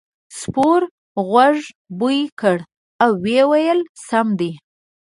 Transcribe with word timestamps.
سپور 0.39 0.81
غوږ 1.27 1.59
بوی 1.99 2.19
کړ 2.39 2.57
او 3.03 3.09
وویل 3.25 3.79
سم 4.07 4.27
دی. 4.39 4.51